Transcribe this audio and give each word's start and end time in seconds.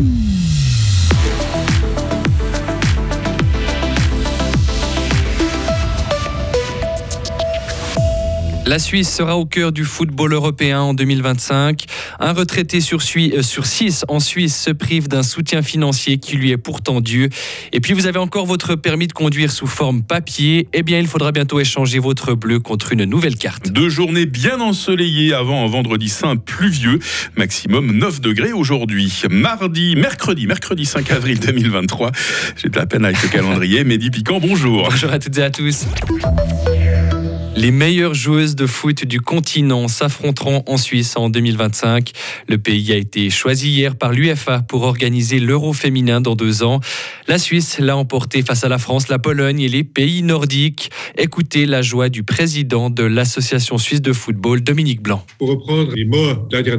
Hum. 0.00 0.49
La 8.70 8.78
Suisse 8.78 9.12
sera 9.12 9.36
au 9.36 9.46
cœur 9.46 9.72
du 9.72 9.82
football 9.82 10.32
européen 10.32 10.80
en 10.80 10.94
2025. 10.94 11.86
Un 12.20 12.32
retraité 12.32 12.80
sur, 12.80 13.00
euh, 13.16 13.42
sur 13.42 13.66
six 13.66 14.04
en 14.06 14.20
Suisse 14.20 14.56
se 14.56 14.70
prive 14.70 15.08
d'un 15.08 15.24
soutien 15.24 15.60
financier 15.60 16.18
qui 16.18 16.36
lui 16.36 16.52
est 16.52 16.56
pourtant 16.56 17.00
dû. 17.00 17.30
Et 17.72 17.80
puis 17.80 17.94
vous 17.94 18.06
avez 18.06 18.20
encore 18.20 18.46
votre 18.46 18.76
permis 18.76 19.08
de 19.08 19.12
conduire 19.12 19.50
sous 19.50 19.66
forme 19.66 20.04
papier. 20.04 20.68
Eh 20.72 20.84
bien, 20.84 21.00
il 21.00 21.08
faudra 21.08 21.32
bientôt 21.32 21.58
échanger 21.58 21.98
votre 21.98 22.34
bleu 22.34 22.60
contre 22.60 22.92
une 22.92 23.02
nouvelle 23.06 23.34
carte. 23.34 23.72
Deux 23.72 23.88
journées 23.88 24.26
bien 24.26 24.60
ensoleillées 24.60 25.34
avant 25.34 25.64
un 25.64 25.68
vendredi 25.68 26.08
saint 26.08 26.36
pluvieux. 26.36 27.00
Maximum 27.36 27.90
9 27.90 28.20
degrés 28.20 28.52
aujourd'hui. 28.52 29.12
Mardi, 29.28 29.96
mercredi, 29.96 30.46
mercredi 30.46 30.84
5 30.84 31.10
avril 31.10 31.40
2023. 31.40 32.12
J'ai 32.54 32.68
de 32.68 32.76
la 32.76 32.86
peine 32.86 33.04
avec 33.04 33.20
le 33.20 33.30
calendrier. 33.30 33.82
Mehdi 33.82 34.10
Piquant, 34.10 34.38
bonjour. 34.38 34.86
Bonjour 34.88 35.10
à 35.10 35.18
toutes 35.18 35.38
et 35.38 35.42
à 35.42 35.50
tous. 35.50 35.86
Les 37.56 37.72
meilleures 37.72 38.14
joueuses 38.14 38.54
de 38.54 38.66
foot 38.66 39.04
du 39.04 39.20
continent 39.20 39.88
s'affronteront 39.88 40.62
en 40.66 40.76
Suisse 40.76 41.16
en 41.16 41.28
2025. 41.28 42.12
Le 42.48 42.58
pays 42.58 42.92
a 42.92 42.96
été 42.96 43.28
choisi 43.28 43.70
hier 43.70 43.96
par 43.96 44.12
l'UFA 44.12 44.62
pour 44.62 44.82
organiser 44.82 45.40
l'Euro 45.40 45.72
féminin 45.72 46.20
dans 46.20 46.36
deux 46.36 46.62
ans. 46.62 46.80
La 47.26 47.38
Suisse 47.38 47.78
l'a 47.80 47.96
emporté 47.96 48.42
face 48.42 48.62
à 48.62 48.68
la 48.68 48.78
France, 48.78 49.08
la 49.08 49.18
Pologne 49.18 49.60
et 49.60 49.68
les 49.68 49.82
pays 49.82 50.22
nordiques. 50.22 50.90
Écoutez 51.18 51.66
la 51.66 51.82
joie 51.82 52.08
du 52.08 52.22
président 52.22 52.88
de 52.88 53.02
l'Association 53.02 53.78
suisse 53.78 54.02
de 54.02 54.12
football, 54.12 54.60
Dominique 54.62 55.02
Blanc. 55.02 55.26
Pour 55.38 55.48
reprendre 55.48 55.92
les 55.94 56.04
mots 56.04 56.46
d'Adrian 56.50 56.78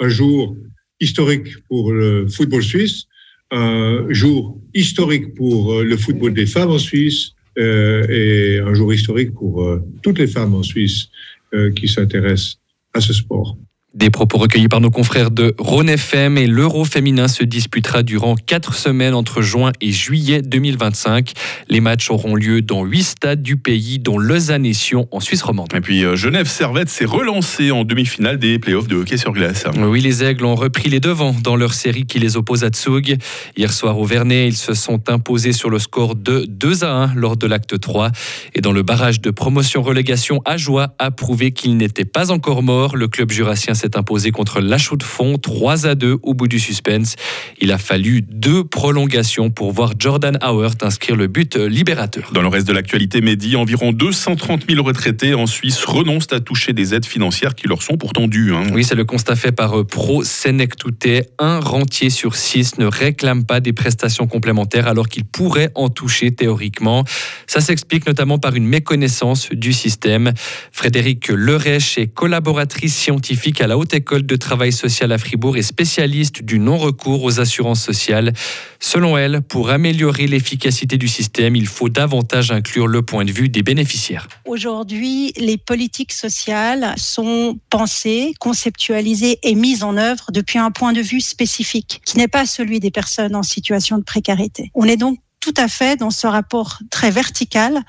un 0.00 0.08
jour 0.08 0.56
historique 0.98 1.48
pour 1.68 1.92
le 1.92 2.26
football 2.26 2.62
suisse, 2.62 3.04
un 3.50 4.06
jour 4.08 4.58
historique 4.74 5.34
pour 5.34 5.82
le 5.82 5.96
football 5.96 6.32
des 6.32 6.46
femmes 6.46 6.70
en 6.70 6.78
Suisse, 6.78 7.32
euh, 7.32 7.39
et 7.56 8.60
un 8.64 8.74
jour 8.74 8.92
historique 8.92 9.34
pour 9.34 9.62
euh, 9.62 9.82
toutes 10.02 10.18
les 10.18 10.26
femmes 10.26 10.54
en 10.54 10.62
Suisse 10.62 11.08
euh, 11.54 11.70
qui 11.72 11.88
s'intéressent 11.88 12.58
à 12.94 13.00
ce 13.00 13.12
sport. 13.12 13.56
Des 13.92 14.08
propos 14.08 14.38
recueillis 14.38 14.68
par 14.68 14.80
nos 14.80 14.92
confrères 14.92 15.32
de 15.32 15.52
Rhône 15.58 15.88
FM 15.88 16.38
et 16.38 16.46
l'Euro 16.46 16.84
féminin 16.84 17.26
se 17.26 17.42
disputera 17.42 18.04
durant 18.04 18.36
quatre 18.36 18.74
semaines 18.74 19.14
entre 19.14 19.42
juin 19.42 19.72
et 19.80 19.90
juillet 19.90 20.42
2025. 20.42 21.32
Les 21.68 21.80
matchs 21.80 22.08
auront 22.08 22.36
lieu 22.36 22.62
dans 22.62 22.84
huit 22.84 23.02
stades 23.02 23.42
du 23.42 23.56
pays, 23.56 23.98
dont 23.98 24.16
Lausanne 24.16 24.64
et 24.64 24.74
Sion 24.74 25.08
en 25.10 25.18
Suisse 25.18 25.42
romande. 25.42 25.74
Et 25.74 25.80
puis 25.80 26.04
Genève 26.14 26.46
Servette 26.46 26.88
s'est 26.88 27.04
relancé 27.04 27.72
en 27.72 27.82
demi-finale 27.82 28.38
des 28.38 28.60
playoffs 28.60 28.86
de 28.86 28.94
hockey 28.94 29.16
sur 29.16 29.32
glace. 29.32 29.64
Oui, 29.76 30.00
les 30.00 30.22
Aigles 30.22 30.44
ont 30.44 30.54
repris 30.54 30.88
les 30.88 31.00
devants 31.00 31.34
dans 31.42 31.56
leur 31.56 31.74
série 31.74 32.06
qui 32.06 32.20
les 32.20 32.36
oppose 32.36 32.62
à 32.62 32.68
Tsug. 32.68 33.18
Hier 33.56 33.72
soir 33.72 33.98
au 33.98 34.04
Vernet, 34.04 34.46
ils 34.46 34.56
se 34.56 34.72
sont 34.72 35.10
imposés 35.10 35.52
sur 35.52 35.68
le 35.68 35.80
score 35.80 36.14
de 36.14 36.44
2 36.48 36.84
à 36.84 36.92
1 36.92 37.14
lors 37.16 37.36
de 37.36 37.48
l'acte 37.48 37.80
3. 37.80 38.12
Et 38.54 38.60
dans 38.60 38.72
le 38.72 38.84
barrage 38.84 39.20
de 39.20 39.32
promotion-relégation, 39.32 40.42
Ajoie 40.44 40.94
a 41.00 41.10
prouvé 41.10 41.50
qu'il 41.50 41.76
n'était 41.76 42.04
pas 42.04 42.30
encore 42.30 42.62
mort. 42.62 42.96
Le 42.96 43.08
club 43.08 43.32
jurassien 43.32 43.74
s'est 43.80 43.96
imposé 43.96 44.30
contre 44.30 44.60
Lachaux 44.60 44.96
de 44.96 45.02
Fond 45.02 45.38
3 45.38 45.86
à 45.86 45.94
2 45.94 46.18
au 46.22 46.34
bout 46.34 46.48
du 46.48 46.60
suspense. 46.60 47.16
Il 47.60 47.72
a 47.72 47.78
fallu 47.78 48.22
deux 48.22 48.62
prolongations 48.64 49.50
pour 49.50 49.72
voir 49.72 49.94
Jordan 49.98 50.38
Howard 50.42 50.76
inscrire 50.82 51.16
le 51.16 51.26
but 51.26 51.56
libérateur. 51.56 52.30
Dans 52.32 52.42
le 52.42 52.48
reste 52.48 52.68
de 52.68 52.72
l'actualité, 52.72 53.20
Mehdi, 53.20 53.56
environ 53.56 53.92
230 53.92 54.64
000 54.68 54.82
retraités 54.84 55.34
en 55.34 55.46
Suisse 55.46 55.84
renoncent 55.84 56.32
à 56.32 56.40
toucher 56.40 56.72
des 56.72 56.94
aides 56.94 57.06
financières 57.06 57.54
qui 57.54 57.68
leur 57.68 57.82
sont 57.82 57.96
pourtant 57.96 58.28
dues. 58.28 58.54
Hein. 58.54 58.64
Oui, 58.72 58.84
c'est 58.84 58.94
le 58.94 59.04
constat 59.04 59.36
fait 59.36 59.52
par 59.52 59.86
Pro 59.86 60.24
Senectouté. 60.24 61.22
Un 61.38 61.58
rentier 61.60 62.10
sur 62.10 62.36
six 62.36 62.78
ne 62.78 62.86
réclame 62.86 63.44
pas 63.44 63.60
des 63.60 63.72
prestations 63.72 64.26
complémentaires 64.26 64.88
alors 64.88 65.08
qu'il 65.08 65.24
pourrait 65.24 65.70
en 65.74 65.88
toucher 65.88 66.32
théoriquement. 66.32 67.04
Ça 67.46 67.60
s'explique 67.60 68.06
notamment 68.06 68.38
par 68.38 68.54
une 68.54 68.66
méconnaissance 68.66 69.50
du 69.50 69.72
système. 69.72 70.32
Frédéric 70.72 71.28
Lerèche 71.28 71.98
est 71.98 72.08
collaboratrice 72.08 72.94
scientifique 72.94 73.60
à 73.60 73.66
la 73.66 73.69
Haute 73.76 73.94
École 73.94 74.24
de 74.24 74.36
travail 74.36 74.72
social 74.72 75.12
à 75.12 75.18
Fribourg 75.18 75.56
est 75.56 75.62
spécialiste 75.62 76.42
du 76.42 76.58
non-recours 76.58 77.22
aux 77.22 77.40
assurances 77.40 77.82
sociales. 77.82 78.32
Selon 78.78 79.16
elle, 79.16 79.42
pour 79.42 79.70
améliorer 79.70 80.26
l'efficacité 80.26 80.96
du 80.96 81.08
système, 81.08 81.56
il 81.56 81.66
faut 81.66 81.88
davantage 81.88 82.50
inclure 82.50 82.86
le 82.86 83.02
point 83.02 83.24
de 83.24 83.32
vue 83.32 83.48
des 83.48 83.62
bénéficiaires. 83.62 84.28
Aujourd'hui, 84.46 85.32
les 85.36 85.58
politiques 85.58 86.12
sociales 86.12 86.94
sont 86.96 87.58
pensées, 87.70 88.32
conceptualisées 88.40 89.38
et 89.42 89.54
mises 89.54 89.84
en 89.84 89.96
œuvre 89.96 90.26
depuis 90.32 90.58
un 90.58 90.70
point 90.70 90.92
de 90.92 91.00
vue 91.00 91.20
spécifique, 91.20 92.00
qui 92.04 92.16
n'est 92.16 92.28
pas 92.28 92.46
celui 92.46 92.80
des 92.80 92.90
personnes 92.90 93.36
en 93.36 93.42
situation 93.42 93.98
de 93.98 94.04
précarité. 94.04 94.70
On 94.74 94.84
est 94.84 94.96
donc 94.96 95.18
tout 95.50 95.60
à 95.60 95.68
fait 95.68 95.98
dans 95.98 96.10
ce 96.10 96.26
rapport 96.26 96.78
très 96.90 97.10
vertical 97.10 97.80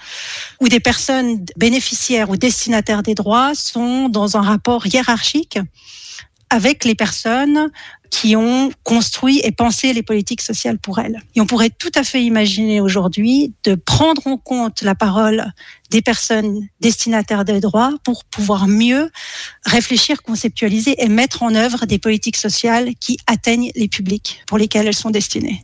où 0.59 0.67
des 0.67 0.79
personnes 0.79 1.45
bénéficiaires 1.57 2.29
ou 2.29 2.37
destinataires 2.37 3.03
des 3.03 3.13
droits 3.13 3.53
sont 3.53 4.09
dans 4.09 4.35
un 4.35 4.41
rapport 4.41 4.87
hiérarchique 4.87 5.59
avec 6.49 6.85
les 6.85 6.95
personnes 6.95 7.69
qui 8.09 8.35
ont 8.35 8.71
construit 8.83 9.39
et 9.43 9.51
pensé 9.51 9.93
les 9.93 10.03
politiques 10.03 10.41
sociales 10.41 10.79
pour 10.79 10.99
elles. 10.99 11.21
Et 11.35 11.41
on 11.41 11.45
pourrait 11.45 11.69
tout 11.69 11.91
à 11.95 12.03
fait 12.03 12.23
imaginer 12.23 12.81
aujourd'hui 12.81 13.53
de 13.63 13.75
prendre 13.75 14.25
en 14.25 14.37
compte 14.37 14.81
la 14.81 14.95
parole 14.95 15.45
des 15.91 16.01
personnes 16.01 16.67
destinataires 16.81 17.45
des 17.45 17.61
droits 17.61 17.93
pour 18.03 18.25
pouvoir 18.25 18.67
mieux 18.67 19.09
réfléchir, 19.65 20.23
conceptualiser 20.23 20.95
et 21.01 21.07
mettre 21.07 21.43
en 21.43 21.53
œuvre 21.55 21.85
des 21.85 21.99
politiques 21.99 22.37
sociales 22.37 22.95
qui 22.99 23.17
atteignent 23.27 23.71
les 23.75 23.87
publics 23.87 24.43
pour 24.47 24.57
lesquels 24.57 24.87
elles 24.87 24.93
sont 24.95 25.11
destinées. 25.11 25.63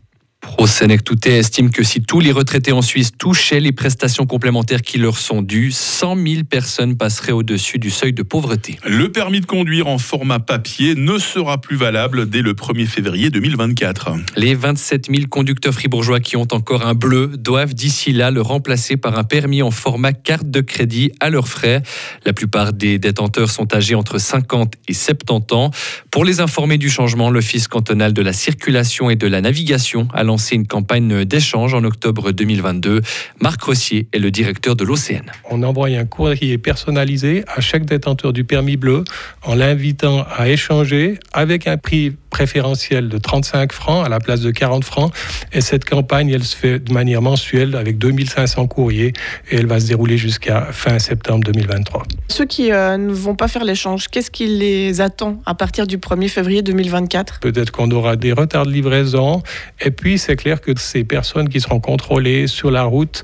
Touté 1.07 1.37
estime 1.37 1.69
que 1.69 1.83
si 1.83 2.01
tous 2.01 2.19
les 2.19 2.33
retraités 2.33 2.73
en 2.73 2.81
Suisse 2.81 3.11
touchaient 3.17 3.61
les 3.61 3.71
prestations 3.71 4.25
complémentaires 4.25 4.81
qui 4.81 4.97
leur 4.97 5.17
sont 5.17 5.41
dues, 5.41 5.71
100 5.71 6.17
000 6.17 6.43
personnes 6.43 6.97
passeraient 6.97 7.31
au-dessus 7.31 7.79
du 7.79 7.89
seuil 7.89 8.11
de 8.11 8.23
pauvreté. 8.23 8.77
Le 8.85 9.09
permis 9.09 9.39
de 9.39 9.45
conduire 9.45 9.87
en 9.87 9.97
format 9.97 10.39
papier 10.39 10.95
ne 10.95 11.17
sera 11.17 11.61
plus 11.61 11.77
valable 11.77 12.29
dès 12.29 12.41
le 12.41 12.53
1er 12.53 12.87
février 12.87 13.29
2024. 13.29 14.15
Les 14.35 14.53
27 14.53 15.07
000 15.09 15.27
conducteurs 15.29 15.73
fribourgeois 15.73 16.19
qui 16.19 16.35
ont 16.35 16.47
encore 16.51 16.85
un 16.85 16.93
bleu 16.93 17.31
doivent 17.37 17.73
d'ici 17.73 18.11
là 18.11 18.31
le 18.31 18.41
remplacer 18.41 18.97
par 18.97 19.17
un 19.17 19.23
permis 19.23 19.61
en 19.61 19.71
format 19.71 20.11
carte 20.11 20.49
de 20.49 20.59
crédit 20.59 21.13
à 21.21 21.29
leurs 21.29 21.47
frais. 21.47 21.83
La 22.25 22.33
plupart 22.33 22.73
des 22.73 22.99
détenteurs 22.99 23.49
sont 23.49 23.73
âgés 23.73 23.95
entre 23.95 24.17
50 24.17 24.73
et 24.89 24.93
70 24.93 25.55
ans. 25.55 25.71
Pour 26.11 26.25
les 26.25 26.41
informer 26.41 26.77
du 26.77 26.89
changement, 26.89 27.29
l'Office 27.29 27.69
cantonal 27.69 28.11
de 28.11 28.21
la 28.21 28.33
circulation 28.33 29.09
et 29.09 29.15
de 29.15 29.27
la 29.27 29.39
navigation 29.39 30.09
a 30.13 30.23
lancé 30.23 30.36
une 30.51 30.67
campagne 30.67 31.25
d'échange 31.25 31.73
en 31.73 31.83
octobre 31.83 32.31
2022. 32.31 33.01
Marc 33.41 33.61
Rossier 33.63 34.07
est 34.13 34.19
le 34.19 34.31
directeur 34.31 34.75
de 34.75 34.83
l'OCN. 34.83 35.31
On 35.49 35.63
envoie 35.63 35.87
un 35.87 36.05
courrier 36.05 36.57
personnalisé 36.57 37.43
à 37.47 37.61
chaque 37.61 37.85
détenteur 37.85 38.33
du 38.33 38.43
permis 38.43 38.77
bleu 38.77 39.03
en 39.43 39.55
l'invitant 39.55 40.25
à 40.35 40.49
échanger 40.49 41.19
avec 41.33 41.67
un 41.67 41.77
prix 41.77 42.15
préférentiel 42.29 43.09
de 43.09 43.17
35 43.17 43.71
francs 43.71 44.05
à 44.05 44.09
la 44.09 44.19
place 44.19 44.41
de 44.41 44.51
40 44.51 44.83
francs. 44.83 45.13
Et 45.53 45.61
cette 45.61 45.85
campagne, 45.85 46.29
elle 46.29 46.43
se 46.43 46.55
fait 46.55 46.79
de 46.79 46.93
manière 46.93 47.21
mensuelle 47.21 47.75
avec 47.75 47.97
2500 47.97 48.67
courriers 48.67 49.13
et 49.49 49.57
elle 49.57 49.67
va 49.67 49.79
se 49.79 49.87
dérouler 49.87 50.17
jusqu'à 50.17 50.67
fin 50.71 50.99
septembre 50.99 51.43
2023. 51.45 52.03
Ceux 52.29 52.45
qui 52.45 52.71
euh, 52.71 52.97
ne 52.97 53.11
vont 53.11 53.35
pas 53.35 53.47
faire 53.47 53.63
l'échange, 53.63 54.07
qu'est-ce 54.09 54.31
qui 54.31 54.47
les 54.47 55.01
attend 55.01 55.41
à 55.45 55.55
partir 55.55 55.87
du 55.87 55.97
1er 55.97 56.29
février 56.29 56.61
2024 56.61 57.39
Peut-être 57.39 57.71
qu'on 57.71 57.89
aura 57.91 58.15
des 58.15 58.33
retards 58.33 58.65
de 58.65 58.71
livraison. 58.71 59.41
Et 59.81 59.91
puis, 59.91 60.17
c'est 60.17 60.35
clair 60.35 60.61
que 60.61 60.71
ces 60.77 61.03
personnes 61.03 61.49
qui 61.49 61.61
seront 61.61 61.79
contrôlées 61.79 62.47
sur 62.47 62.71
la 62.71 62.83
route, 62.83 63.23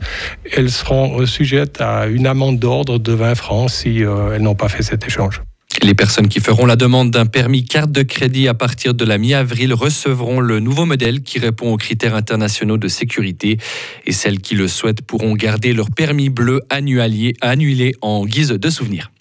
elles 0.52 0.72
seront 0.72 1.26
sujettes 1.26 1.82
à 1.82 2.08
une 2.08 2.28
amende 2.28 2.60
d'ordre 2.60 3.00
de 3.00 3.14
20 3.14 3.36
francs 3.36 3.70
si 3.70 4.04
euh, 4.04 4.34
elles 4.36 4.42
n'ont 4.42 4.56
pas 4.56 4.70
fait 4.70 4.84
cet 4.84 5.06
échange. 5.06 5.42
Les 5.84 5.96
personnes 5.96 6.30
qui 6.30 6.40
feront 6.40 6.66
la 6.66 6.78
demande 6.78 7.12
d'un 7.12 7.26
permis 7.26 7.66
carte 7.66 7.92
de 7.92 8.04
crédit 8.04 8.48
à 8.48 8.54
partir 8.54 8.94
de 8.94 9.04
la 9.04 9.18
mi-avril 9.18 9.74
recevront 9.74 10.40
le 10.40 10.62
nouveau 10.62 10.86
modèle 10.86 11.22
qui 11.22 11.40
répond 11.40 11.74
aux 11.74 11.78
critères 11.78 12.16
internationaux 12.16 12.78
de 12.78 12.88
sécurité 12.88 13.58
et 14.06 14.14
celles 14.14 14.40
qui 14.40 14.56
le 14.56 14.70
souhaitent 14.70 15.02
pourront 15.02 15.36
garder 15.36 15.74
leur 15.74 15.92
permis 15.92 16.30
bleu 16.30 16.62
annulé 16.70 17.96
en 18.02 18.26
guise 18.26 18.50
de 18.50 18.70
souvenir. 18.70 19.13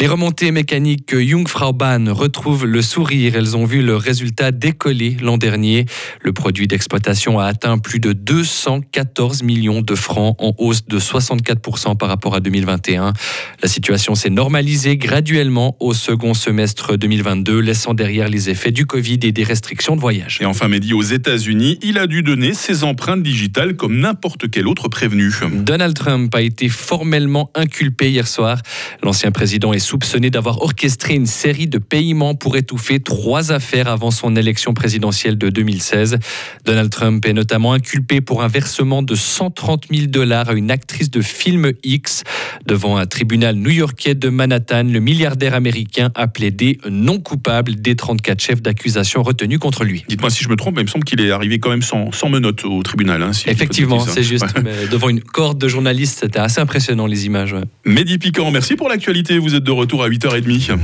Les 0.00 0.06
remontées 0.06 0.52
mécaniques 0.52 1.12
Jungfraubahn 1.18 2.08
retrouvent 2.08 2.66
le 2.66 2.82
sourire. 2.82 3.34
Elles 3.34 3.56
ont 3.56 3.64
vu 3.64 3.82
le 3.82 3.96
résultat 3.96 4.52
décoller 4.52 5.16
l'an 5.20 5.38
dernier. 5.38 5.86
Le 6.22 6.32
produit 6.32 6.68
d'exploitation 6.68 7.40
a 7.40 7.46
atteint 7.46 7.78
plus 7.78 7.98
de 7.98 8.12
214 8.12 9.42
millions 9.42 9.82
de 9.82 9.94
francs, 9.96 10.36
en 10.38 10.54
hausse 10.58 10.86
de 10.86 11.00
64% 11.00 11.96
par 11.96 12.08
rapport 12.08 12.36
à 12.36 12.40
2021. 12.40 13.12
La 13.60 13.68
situation 13.68 14.14
s'est 14.14 14.30
normalisée 14.30 14.96
graduellement 14.96 15.76
au 15.80 15.92
second 15.94 16.32
semestre 16.32 16.96
2022, 16.96 17.58
laissant 17.58 17.92
derrière 17.92 18.28
les 18.28 18.50
effets 18.50 18.70
du 18.70 18.86
Covid 18.86 19.18
et 19.24 19.32
des 19.32 19.42
restrictions 19.42 19.96
de 19.96 20.00
voyage. 20.00 20.38
Et 20.40 20.46
enfin, 20.46 20.68
Mehdi, 20.68 20.94
aux 20.94 21.02
États-Unis, 21.02 21.76
il 21.82 21.98
a 21.98 22.06
dû 22.06 22.22
donner 22.22 22.54
ses 22.54 22.84
empreintes 22.84 23.24
digitales 23.24 23.74
comme 23.74 23.98
n'importe 23.98 24.48
quel 24.48 24.68
autre 24.68 24.86
prévenu. 24.86 25.32
Donald 25.52 25.96
Trump 25.96 26.32
a 26.36 26.42
été 26.42 26.68
formellement 26.68 27.50
inculpé 27.56 28.12
hier 28.12 28.28
soir. 28.28 28.62
L'ancien 29.02 29.32
président 29.32 29.48
président 29.48 29.72
est 29.72 29.78
soupçonné 29.88 30.28
d'avoir 30.28 30.60
orchestré 30.60 31.14
une 31.14 31.24
série 31.24 31.66
de 31.66 31.78
paiements 31.78 32.34
pour 32.34 32.58
étouffer 32.58 33.00
trois 33.00 33.52
affaires 33.52 33.88
avant 33.88 34.10
son 34.10 34.36
élection 34.36 34.74
présidentielle 34.74 35.38
de 35.38 35.48
2016. 35.48 36.18
Donald 36.66 36.90
Trump 36.90 37.24
est 37.24 37.32
notamment 37.32 37.72
inculpé 37.72 38.20
pour 38.20 38.42
un 38.42 38.48
versement 38.48 39.02
de 39.02 39.14
130 39.14 39.86
000 39.90 40.06
dollars 40.08 40.50
à 40.50 40.52
une 40.52 40.70
actrice 40.70 41.10
de 41.10 41.22
film 41.22 41.72
X. 41.82 42.22
Devant 42.66 42.98
un 42.98 43.06
tribunal 43.06 43.56
new-yorkais 43.56 44.14
de 44.14 44.28
Manhattan, 44.28 44.82
le 44.82 45.00
milliardaire 45.00 45.54
américain 45.54 46.10
a 46.14 46.28
plaidé 46.28 46.78
non 46.90 47.18
coupable 47.18 47.76
des 47.76 47.96
34 47.96 48.42
chefs 48.42 48.60
d'accusation 48.60 49.22
retenus 49.22 49.58
contre 49.58 49.84
lui. 49.84 50.04
Dites-moi 50.06 50.28
si 50.28 50.44
je 50.44 50.50
me 50.50 50.56
trompe, 50.56 50.74
mais 50.74 50.82
il 50.82 50.84
me 50.86 50.90
semble 50.90 51.04
qu'il 51.04 51.22
est 51.22 51.30
arrivé 51.30 51.60
quand 51.60 51.70
même 51.70 51.80
sans, 51.80 52.12
sans 52.12 52.28
menottes 52.28 52.66
au 52.66 52.82
tribunal. 52.82 53.22
Hein, 53.22 53.32
si 53.32 53.48
Effectivement, 53.48 54.00
c'est 54.00 54.22
juste. 54.22 54.44
Mais 54.62 54.86
devant 54.88 55.08
une 55.08 55.22
corde 55.22 55.58
de 55.58 55.66
journalistes, 55.66 56.18
c'était 56.20 56.40
assez 56.40 56.60
impressionnant 56.60 57.06
les 57.06 57.24
images. 57.24 57.54
Ouais. 57.54 57.64
Mehdi 57.86 58.18
Piquant, 58.18 58.50
merci 58.50 58.76
pour 58.76 58.90
l'actualité. 58.90 59.38
Vous 59.38 59.54
êtes 59.54 59.64
de 59.64 59.77
retour 59.78 60.02
à 60.02 60.08
8h30. 60.08 60.76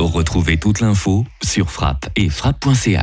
Retrouvez 0.00 0.56
toute 0.56 0.80
l'info 0.80 1.24
sur 1.42 1.70
frappe 1.70 2.08
et 2.16 2.28
frappe.ch. 2.28 2.98